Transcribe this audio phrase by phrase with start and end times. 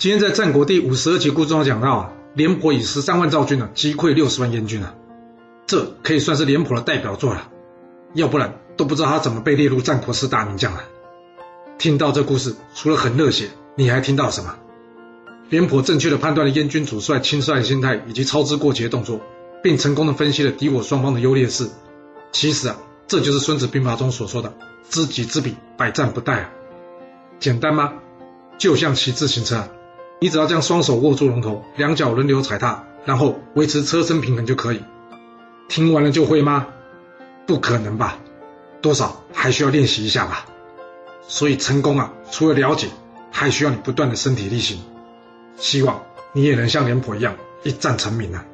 [0.00, 4.94] 今天在战国第五十二集故事中讲到，廉颇以十三万赵军呢击溃六十万燕军啊，
[5.66, 7.50] 这可以算是廉颇的代表作了，
[8.14, 10.84] 要不然都不知道他怎么被列入战国四大名将了。
[11.76, 14.56] 听到这故事，除了很热血，你还听到什么？
[15.50, 19.20] 廉颇正确的判断了燕军主帅轻率的心态以及操之过急的动作，
[19.62, 21.68] 并成功的分析了敌我双方的优劣势。
[22.32, 24.54] 其实啊，这就是《孙子兵法》中所说的
[24.88, 26.50] “知己知彼，百战不殆”啊。
[27.38, 27.92] 简单吗？
[28.56, 29.68] 就像骑自行车。
[30.22, 34.82] 你只要将双手握住龙头，两脚轮流踩踏，然后维持车身平衡就可以。
[35.66, 36.66] 听完了就会吗？
[37.46, 38.18] 不可能吧，
[38.82, 40.44] 多少还需要练习一下吧。
[41.26, 42.88] 所以成功啊，除了了解，
[43.30, 44.78] 还需要你不断的身体力行。
[45.56, 46.02] 希望
[46.34, 48.44] 你也能像廉颇一样一战成名啊。